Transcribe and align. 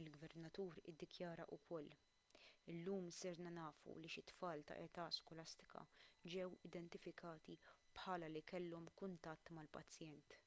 il-gvernatur 0.00 0.78
iddikjara 0.92 1.44
wkoll 1.56 1.90
illum 2.74 3.10
sirna 3.16 3.52
nafu 3.56 3.90
li 4.04 4.08
xi 4.14 4.22
tfal 4.32 4.64
ta' 4.72 4.78
età 4.86 5.06
skolastika 5.18 5.82
ġew 6.36 6.48
identifikati 6.70 7.58
bħala 8.00 8.34
li 8.38 8.44
kellhom 8.54 8.90
kuntatt 9.04 9.54
mal-pazjent 9.60 10.40